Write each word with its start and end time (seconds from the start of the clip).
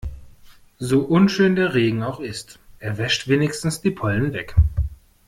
So 0.79 1.01
unschön 1.03 1.55
der 1.55 1.75
Regen 1.75 2.01
auch 2.01 2.21
ist, 2.21 2.57
er 2.79 2.97
wäscht 2.97 3.27
wenigstens 3.27 3.81
die 3.81 3.91
Pollen 3.91 4.33
weg. 4.33 4.55